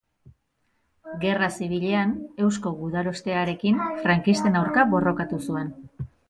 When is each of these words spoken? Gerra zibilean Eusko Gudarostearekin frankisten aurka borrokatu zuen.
Gerra 1.25 1.49
zibilean 1.59 2.15
Eusko 2.45 2.71
Gudarostearekin 2.79 3.79
frankisten 4.07 4.59
aurka 4.63 4.87
borrokatu 4.95 5.41
zuen. 5.51 5.71